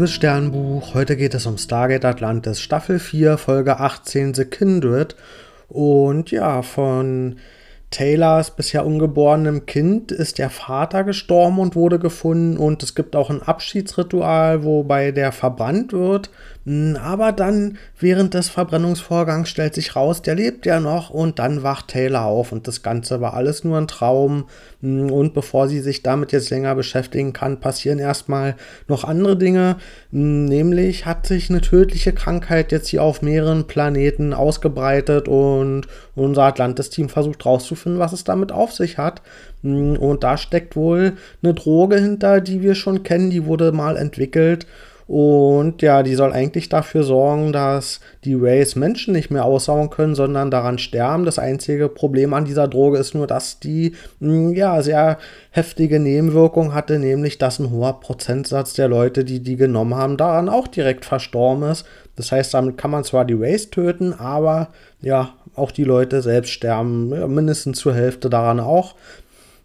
[0.00, 0.94] liebes Sternbuch.
[0.94, 5.14] Heute geht es um Stargate Atlantis Staffel 4, Folge 18, The Kindred.
[5.68, 7.36] Und ja, von
[7.90, 12.56] Taylors bisher ungeborenem Kind ist der Vater gestorben und wurde gefunden.
[12.56, 16.30] Und es gibt auch ein Abschiedsritual, wobei der verbrannt wird.
[16.64, 21.62] Hm, aber dann während des Verbrennungsvorgangs stellt sich raus, der lebt ja noch und dann
[21.62, 24.46] wacht Taylor auf und das Ganze war alles nur ein Traum.
[24.82, 28.56] Hm, und bevor sie sich damit jetzt länger beschäftigen kann, passieren erstmal
[28.88, 29.76] noch andere Dinge.
[30.12, 35.82] Hm, nämlich hat sich eine tödliche Krankheit jetzt hier auf mehreren Planeten ausgebreitet und
[36.14, 39.22] unser Atlantis-Team versucht rauszufinden, was es damit auf sich hat.
[39.62, 44.66] Und da steckt wohl eine Droge hinter, die wir schon kennen, die wurde mal entwickelt
[45.10, 50.14] und ja, die soll eigentlich dafür sorgen, dass die Rays Menschen nicht mehr aussaugen können,
[50.14, 51.24] sondern daran sterben.
[51.24, 55.18] Das einzige Problem an dieser Droge ist nur, dass die hm, ja sehr
[55.50, 60.48] heftige Nebenwirkungen hatte, nämlich dass ein hoher Prozentsatz der Leute, die die genommen haben, daran
[60.48, 61.86] auch direkt verstorben ist.
[62.14, 64.68] Das heißt, damit kann man zwar die Rays töten, aber
[65.00, 68.94] ja, auch die Leute selbst sterben ja, mindestens zur Hälfte daran auch.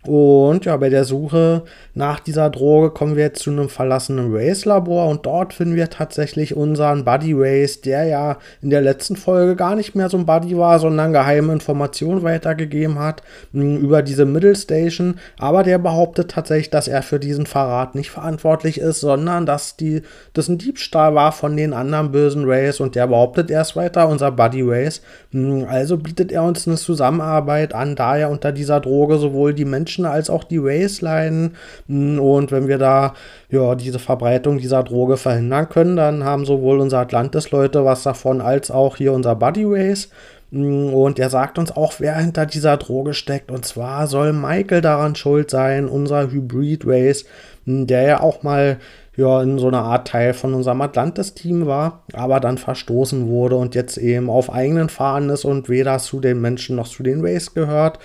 [0.07, 5.07] Und ja, bei der Suche nach dieser Droge kommen wir jetzt zu einem verlassenen Race-Labor
[5.07, 9.75] und dort finden wir tatsächlich unseren Buddy Race, der ja in der letzten Folge gar
[9.75, 14.55] nicht mehr so ein Buddy war, sondern geheime Informationen weitergegeben hat hm, über diese Middle
[14.55, 15.19] Station.
[15.39, 20.01] Aber der behauptet tatsächlich, dass er für diesen Verrat nicht verantwortlich ist, sondern dass die,
[20.33, 24.31] das ein Diebstahl war von den anderen bösen Race und der behauptet erst weiter, unser
[24.31, 25.01] Buddy Race.
[25.31, 29.63] Hm, also bietet er uns eine Zusammenarbeit an, da er unter dieser Droge sowohl die
[29.63, 31.51] Menschen Menschen als auch die Wasteline.
[31.87, 33.13] Hm, und wenn wir da
[33.49, 38.71] ja, diese Verbreitung dieser Droge verhindern können, dann haben sowohl unsere Atlantis-Leute was davon, als
[38.71, 40.09] auch hier unser Buddy Race.
[40.51, 43.51] Hm, und er sagt uns auch, wer hinter dieser Droge steckt.
[43.51, 47.25] Und zwar soll Michael daran schuld sein, unser Hybrid Race,
[47.65, 48.77] hm, der ja auch mal
[49.17, 53.73] ja, in so einer Art Teil von unserem Atlantis-Team war, aber dann verstoßen wurde und
[53.73, 57.53] jetzt eben auf eigenen Fahnen ist und weder zu den Menschen noch zu den Race
[57.53, 57.99] gehört.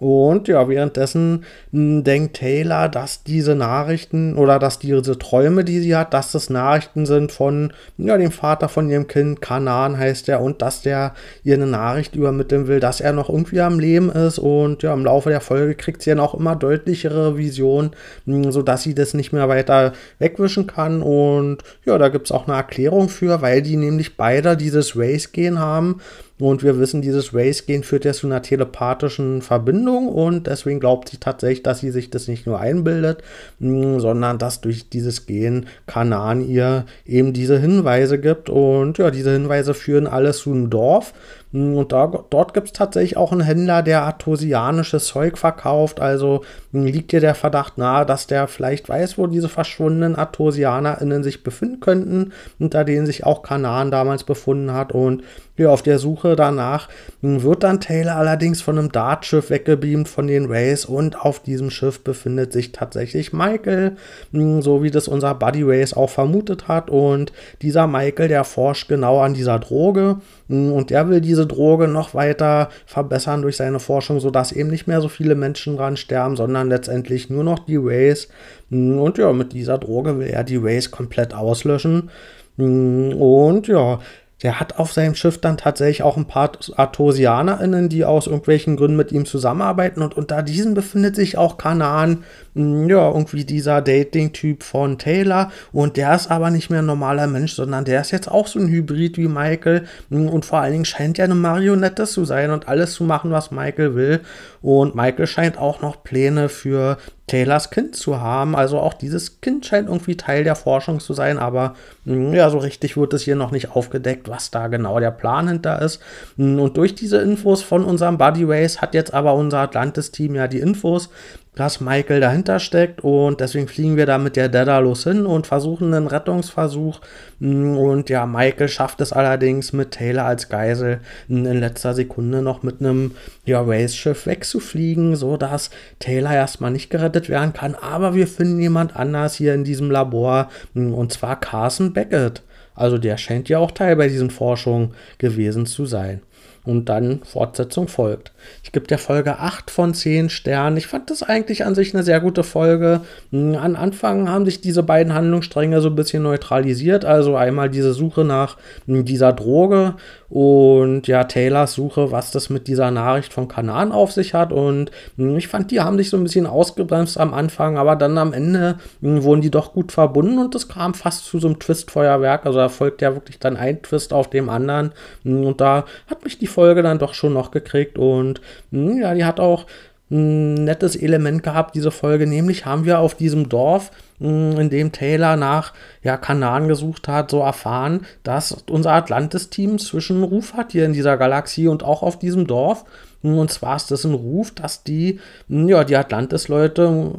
[0.00, 5.94] Und ja, währenddessen hm, denkt Taylor, dass diese Nachrichten oder dass diese Träume, die sie
[5.94, 10.40] hat, dass das Nachrichten sind von ja, dem Vater von ihrem Kind, Kanan heißt er,
[10.40, 11.12] und dass der
[11.44, 14.38] ihr eine Nachricht übermitteln will, dass er noch irgendwie am Leben ist.
[14.38, 17.90] Und ja, im Laufe der Folge kriegt sie dann auch immer deutlichere Visionen,
[18.24, 21.02] hm, sodass sie das nicht mehr weiter wegwischen kann.
[21.02, 25.58] Und ja, da gibt es auch eine Erklärung für, weil die nämlich beide dieses Race-Gen
[25.58, 26.00] haben.
[26.40, 31.18] Und wir wissen, dieses Race-Gen führt ja zu einer telepathischen Verbindung und deswegen glaubt sie
[31.18, 33.22] tatsächlich, dass sie sich das nicht nur einbildet,
[33.58, 38.48] mm, sondern dass durch dieses Gen Kanan ihr eben diese Hinweise gibt.
[38.48, 41.12] Und ja, diese Hinweise führen alles zu einem Dorf.
[41.52, 46.00] Mm, und da, dort gibt es tatsächlich auch einen Händler, der artosianisches Zeug verkauft.
[46.00, 51.22] Also mm, liegt hier der Verdacht nahe, dass der vielleicht weiß, wo diese verschwundenen ArtosianerInnen
[51.22, 54.92] sich befinden könnten, unter denen sich auch Kanan damals befunden hat.
[54.92, 55.22] Und
[55.60, 56.88] ja, auf der Suche danach
[57.20, 62.02] wird dann Taylor allerdings von einem Dartschiff weggebeamt von den Rays und auf diesem Schiff
[62.02, 63.96] befindet sich tatsächlich Michael,
[64.32, 66.88] so wie das unser Buddy Race auch vermutet hat.
[66.88, 70.16] Und dieser Michael, der forscht genau an dieser Droge
[70.48, 75.00] und er will diese Droge noch weiter verbessern durch seine Forschung, sodass eben nicht mehr
[75.00, 78.28] so viele Menschen dran sterben, sondern letztendlich nur noch die Rays.
[78.70, 82.10] Und ja, mit dieser Droge will er die Rays komplett auslöschen.
[82.56, 84.00] Und ja,
[84.42, 88.96] der hat auf seinem Schiff dann tatsächlich auch ein paar ArtosianerInnen, die aus irgendwelchen Gründen
[88.96, 90.00] mit ihm zusammenarbeiten.
[90.00, 92.24] Und unter diesen befindet sich auch Kanaan,
[92.54, 95.50] hm, ja, irgendwie dieser Dating-Typ von Taylor.
[95.72, 98.58] Und der ist aber nicht mehr ein normaler Mensch, sondern der ist jetzt auch so
[98.58, 99.84] ein Hybrid wie Michael.
[100.10, 103.30] Hm, und vor allen Dingen scheint er eine Marionette zu sein und alles zu machen,
[103.30, 104.20] was Michael will.
[104.62, 106.96] Und Michael scheint auch noch Pläne für
[107.30, 108.56] Taylors Kind zu haben.
[108.56, 111.74] Also auch dieses Kind scheint irgendwie Teil der Forschung zu sein, aber
[112.04, 115.46] hm, ja, so richtig wird es hier noch nicht aufgedeckt, was da genau der Plan
[115.46, 116.00] hinter ist.
[116.36, 120.58] Und durch diese Infos von unserem Buddy Race hat jetzt aber unser Atlantis-Team ja die
[120.58, 121.08] Infos,
[121.56, 125.92] dass Michael dahinter steckt und deswegen fliegen wir da mit der Daedalus hin und versuchen
[125.92, 127.00] einen Rettungsversuch
[127.40, 132.62] mm, und ja, Michael schafft es allerdings mit Taylor als Geisel in letzter Sekunde noch
[132.62, 133.12] mit einem
[133.44, 139.34] ja, Race-Schiff wegzufliegen, sodass Taylor erstmal nicht gerettet werden kann, aber wir finden jemand anders
[139.34, 142.42] hier in diesem Labor mm, und zwar Carson Beckett.
[142.76, 146.22] Also der scheint ja auch Teil bei diesen Forschungen gewesen zu sein.
[146.64, 148.32] Und dann Fortsetzung folgt.
[148.62, 150.76] Ich gebe der Folge 8 von 10 Sternen.
[150.76, 153.00] Ich fand das eigentlich an sich eine sehr gute Folge.
[153.30, 157.04] Hm, an Anfang haben sich diese beiden Handlungsstränge so ein bisschen neutralisiert.
[157.04, 159.94] Also einmal diese Suche nach hm, dieser Droge
[160.28, 164.52] und ja, Taylors Suche, was das mit dieser Nachricht von Kanaan auf sich hat.
[164.52, 168.18] Und hm, ich fand, die haben sich so ein bisschen ausgebremst am Anfang, aber dann
[168.18, 172.44] am Ende wurden die doch gut verbunden und es kam fast zu so einem Twist-Feuerwerk.
[172.44, 174.92] Also da folgt ja wirklich dann ein Twist auf dem anderen.
[175.24, 179.40] Und da hat mich die Folge dann doch schon noch gekriegt und ja, die hat
[179.40, 179.66] auch
[180.10, 182.26] ein nettes Element gehabt, diese Folge.
[182.26, 187.40] Nämlich haben wir auf diesem Dorf, in dem Taylor nach ja, Kanaren gesucht hat, so
[187.40, 192.46] erfahren, dass unser Atlantis-Team zwischen Ruf hat hier in dieser Galaxie und auch auf diesem
[192.46, 192.84] Dorf.
[193.22, 197.12] Und zwar ist das ein Ruf, dass die, ja, die Atlantis-Leute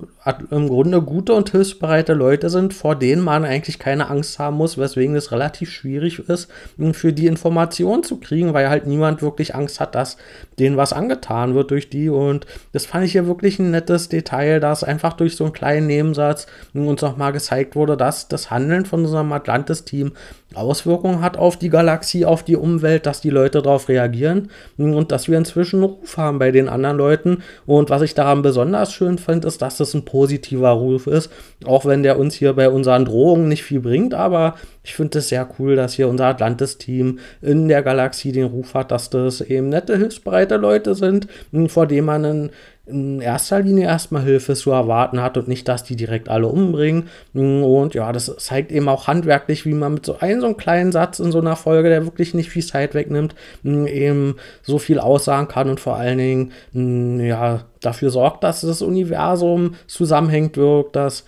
[0.50, 4.78] im Grunde gute und hilfsbereite Leute sind, vor denen man eigentlich keine Angst haben muss,
[4.78, 6.50] weswegen es relativ schwierig ist,
[6.94, 10.18] für die Informationen zu kriegen, weil halt niemand wirklich Angst hat, dass
[10.58, 12.10] denen was angetan wird durch die.
[12.10, 15.88] Und das fand ich hier wirklich ein nettes Detail, dass einfach durch so einen kleinen
[15.88, 20.14] Nebensatz uns nochmal gezeigt wurde, dass das Handeln von unserem Atlantis-Team
[20.54, 25.30] Auswirkungen hat auf die Galaxie, auf die Umwelt, dass die Leute darauf reagieren und dass
[25.30, 27.44] wir inzwischen Ruf haben bei den anderen Leuten.
[27.66, 31.32] Und was ich daran besonders schön finde, ist, dass das ein positiver Ruf ist,
[31.66, 35.30] auch wenn der uns hier bei unseren Drohungen nicht viel bringt, aber ich finde es
[35.30, 39.70] sehr cool, dass hier unser Atlantis-Team in der Galaxie den Ruf hat, dass das eben
[39.70, 41.28] nette, hilfsbereite Leute sind,
[41.68, 42.50] vor denen man in,
[42.88, 47.10] in erster Linie erstmal Hilfe zu erwarten hat und nicht, dass die direkt alle umbringen.
[47.34, 50.92] Und ja, das zeigt eben auch handwerklich, wie man mit so einem so einem kleinen
[50.92, 55.48] Satz in so einer Folge, der wirklich nicht viel Zeit wegnimmt, eben so viel aussagen
[55.48, 61.24] kann und vor allen Dingen ja dafür sorgt, dass das Universum zusammenhängt wirkt, dass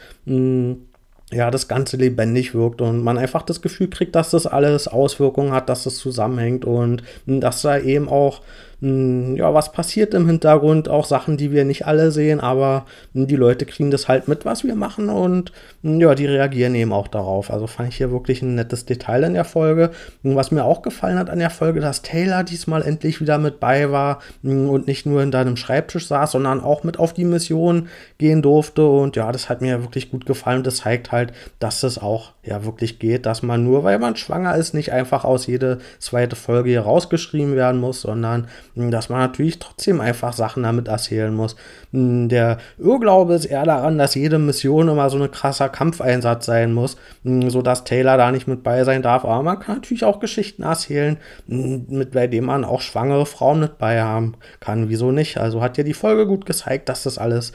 [1.33, 5.51] ja, das Ganze lebendig wirkt und man einfach das Gefühl kriegt, dass das alles Auswirkungen
[5.51, 8.41] hat, dass das zusammenhängt und dass da eben auch
[8.83, 13.27] hm, ja, was passiert im Hintergrund, auch Sachen, die wir nicht alle sehen, aber hm,
[13.27, 15.53] die Leute kriegen das halt mit, was wir machen und
[15.83, 17.49] hm, ja, die reagieren eben auch darauf.
[17.49, 19.91] Also fand ich hier wirklich ein nettes Detail in der Folge.
[20.23, 23.89] Was mir auch gefallen hat an der Folge, dass Taylor diesmal endlich wieder mit bei
[23.89, 27.87] war und nicht nur in deinem Schreibtisch saß, sondern auch mit auf die Mission
[28.17, 31.83] gehen durfte und ja, das hat mir wirklich gut gefallen und das zeigt halt, dass
[31.83, 35.47] es auch ja wirklich geht, dass man nur, weil man schwanger ist, nicht einfach aus
[35.47, 40.87] jede zweite Folge hier rausgeschrieben werden muss, sondern dass man natürlich trotzdem einfach Sachen damit
[40.87, 41.55] erzählen muss.
[41.91, 46.97] Der Irrglaube ist eher daran, dass jede Mission immer so ein krasser Kampfeinsatz sein muss,
[47.23, 49.25] sodass Taylor da nicht mit bei sein darf.
[49.25, 51.17] Aber man kann natürlich auch Geschichten erzählen,
[51.47, 54.89] mit bei denen man auch schwangere Frauen mit bei haben kann.
[54.89, 55.37] Wieso nicht?
[55.37, 57.53] Also hat ja die Folge gut gezeigt, dass das alles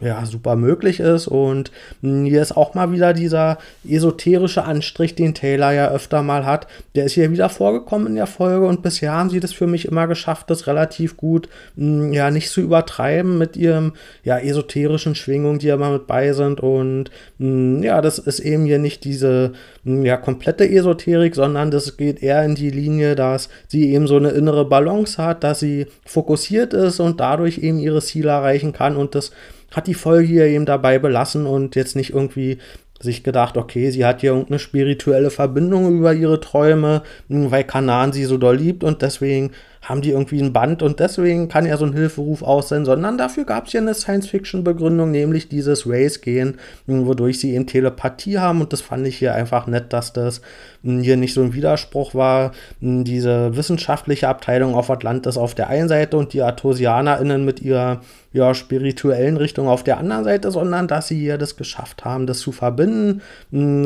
[0.00, 1.26] ja, super möglich ist.
[1.28, 1.70] Und
[2.02, 3.58] hm, hier ist auch mal wieder dieser
[3.88, 6.66] esoterische Anstrich, den Taylor ja öfter mal hat.
[6.94, 9.86] Der ist hier wieder vorgekommen in der Folge und bisher haben sie das für mich
[9.86, 13.92] immer geschafft, das relativ gut, hm, ja, nicht zu übertreiben mit ihrem,
[14.24, 16.60] ja, esoterischen Schwingungen, die immer mit bei sind.
[16.60, 19.52] Und hm, ja, das ist eben hier nicht diese,
[19.84, 24.30] ja, komplette Esoterik, sondern das geht eher in die Linie, dass sie eben so eine
[24.30, 29.14] innere Balance hat, dass sie fokussiert ist und dadurch eben ihre Ziele erreichen kann und
[29.14, 29.30] das
[29.70, 32.58] hat die Folge hier eben dabei belassen und jetzt nicht irgendwie
[33.00, 38.24] sich gedacht, okay, sie hat hier irgendeine spirituelle Verbindung über ihre Träume, weil Kanan sie
[38.24, 41.86] so doll liebt und deswegen haben die irgendwie ein Band und deswegen kann er so
[41.86, 47.54] ein Hilferuf aussehen, sondern dafür gab es ja eine Science-Fiction-Begründung, nämlich dieses Race-Gehen, wodurch sie
[47.54, 50.42] eben Telepathie haben und das fand ich hier einfach nett, dass das
[50.82, 52.52] hier nicht so ein Widerspruch war.
[52.80, 58.54] Diese wissenschaftliche Abteilung auf Atlantis auf der einen Seite und die ArtosianerInnen mit ihrer ja,
[58.54, 62.52] spirituellen Richtung auf der anderen Seite, sondern dass sie hier das geschafft haben, das zu
[62.52, 63.22] verbinden,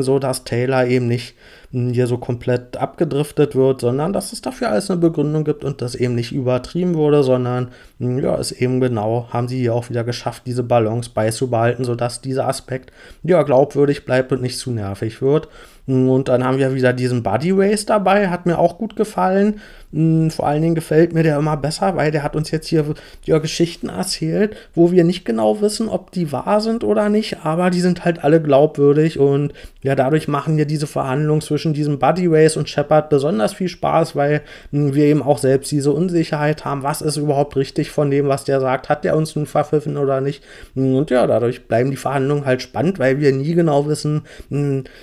[0.03, 1.35] so dass Taylor eben nicht
[1.75, 5.95] hier so komplett abgedriftet wird, sondern dass es dafür alles eine Begründung gibt und das
[5.95, 10.43] eben nicht übertrieben wurde, sondern ja, es eben genau, haben sie hier auch wieder geschafft,
[10.45, 12.91] diese Balance beizubehalten, sodass dieser Aspekt
[13.23, 15.49] ja glaubwürdig bleibt und nicht zu nervig wird.
[15.87, 19.59] Und dann haben wir wieder diesen Body Race dabei, hat mir auch gut gefallen.
[19.95, 22.83] Hm, vor allen Dingen gefällt mir der immer besser, weil der hat uns jetzt hier
[23.23, 27.69] ja, Geschichten erzählt, wo wir nicht genau wissen, ob die wahr sind oder nicht, aber
[27.69, 32.27] die sind halt alle glaubwürdig und ja, dadurch machen wir diese Verhandlungen zwischen diesem Buddy
[32.27, 36.83] Race und Shepard besonders viel Spaß, weil hm, wir eben auch selbst diese Unsicherheit haben,
[36.83, 40.19] was ist überhaupt richtig von dem, was der sagt, hat der uns nun verpfiffen oder
[40.19, 40.43] nicht.
[40.73, 44.23] Hm, und ja, dadurch bleiben die Verhandlungen halt spannend, weil wir nie genau wissen,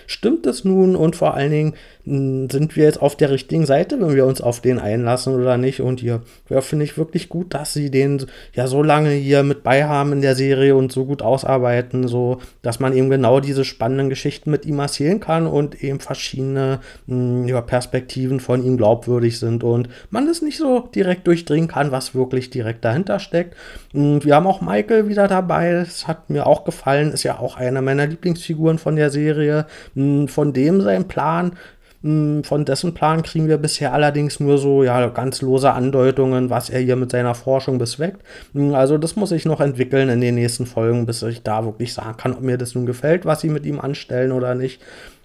[0.07, 0.97] stimmt es nun?
[0.97, 4.61] Und vor allen Dingen sind wir jetzt auf der richtigen Seite, wenn wir uns auf
[4.61, 5.81] den einlassen oder nicht.
[5.81, 9.63] Und hier ja, finde ich wirklich gut, dass sie den ja so lange hier mit
[9.63, 13.65] bei haben in der Serie und so gut ausarbeiten, so dass man eben genau diese
[13.65, 19.39] spannenden Geschichten mit ihm erzählen kann und eben verschiedene mh, ja, Perspektiven von ihm glaubwürdig
[19.39, 23.55] sind und man es nicht so direkt durchdringen kann, was wirklich direkt dahinter steckt.
[23.93, 27.57] Und wir haben auch Michael wieder dabei, das hat mir auch gefallen, ist ja auch
[27.57, 29.67] einer meiner Lieblingsfiguren von der Serie.
[29.95, 31.57] Von dem sein Plan hm,
[32.03, 36.81] von dessen Plan kriegen wir bisher allerdings nur so ja, ganz lose Andeutungen, was er
[36.81, 38.23] hier mit seiner Forschung bezweckt.
[38.55, 41.95] Hm, also das muss ich noch entwickeln in den nächsten Folgen, bis ich da wirklich
[41.95, 44.81] sagen kann, ob mir das nun gefällt, was sie mit ihm anstellen oder nicht.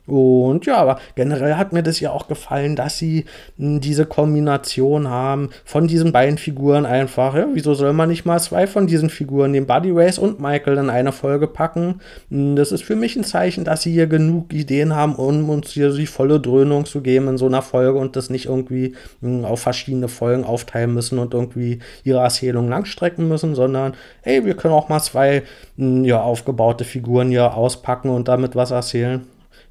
[0.07, 3.25] Und ja, aber generell hat mir das ja auch gefallen, dass sie
[3.57, 7.35] hm, diese Kombination haben von diesen beiden Figuren einfach.
[7.35, 10.77] Ja, wieso soll man nicht mal zwei von diesen Figuren, den Buddy Race und Michael,
[10.77, 11.99] in eine Folge packen?
[12.31, 15.71] Hm, das ist für mich ein Zeichen, dass sie hier genug Ideen haben, um uns
[15.71, 19.43] hier die volle Dröhnung zu geben in so einer Folge und das nicht irgendwie hm,
[19.43, 24.73] auf verschiedene Folgen aufteilen müssen und irgendwie ihre Erzählung langstrecken müssen, sondern hey, wir können
[24.73, 25.43] auch mal zwei
[25.75, 29.27] ja, aufgebaute Figuren hier auspacken und damit was erzählen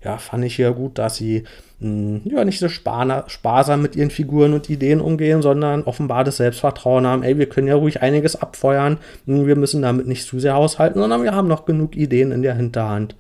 [0.07, 1.43] ja, fand ich ja gut, dass sie
[1.81, 6.37] mh, hm, ja nicht so sparsam mit ihren Figuren und Ideen umgehen, sondern offenbar das
[6.37, 10.39] Selbstvertrauen haben, ey, wir können ja ruhig einiges abfeuern, hm, wir müssen damit nicht zu
[10.39, 13.17] sehr haushalten, sondern wir haben noch genug Ideen in der Hinterhand.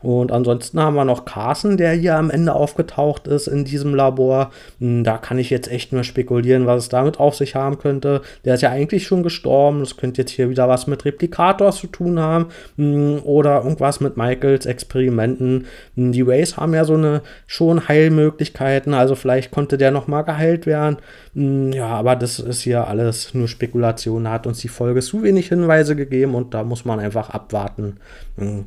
[0.00, 4.50] Und ansonsten haben wir noch Carson, der hier am Ende aufgetaucht ist in diesem Labor.
[4.78, 8.22] Hm, da kann ich jetzt echt nur spekulieren, was es damit auf sich haben könnte.
[8.44, 9.80] Der ist ja eigentlich schon gestorben.
[9.80, 12.46] Das könnte jetzt hier wieder was mit Replikators zu tun haben.
[12.76, 15.66] Hm, oder irgendwas mit Michaels Experimenten.
[15.96, 18.94] Hm, die Rays haben ja so eine schon Heilmöglichkeiten.
[18.94, 20.98] Also vielleicht konnte der nochmal geheilt werden.
[21.34, 24.24] Ja, aber das ist hier alles nur Spekulation.
[24.24, 27.98] Da hat uns die Folge zu wenig Hinweise gegeben und da muss man einfach abwarten,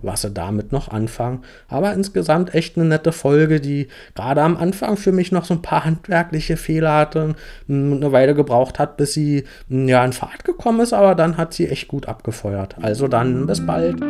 [0.01, 1.43] was sie damit noch anfangen Anfang.
[1.67, 5.61] Aber insgesamt echt eine nette Folge, die gerade am Anfang für mich noch so ein
[5.61, 7.35] paar handwerkliche Fehler hatte,
[7.67, 11.53] und eine Weile gebraucht hat, bis sie ja in Fahrt gekommen ist, aber dann hat
[11.53, 12.75] sie echt gut abgefeuert.
[12.81, 14.01] Also dann bis bald.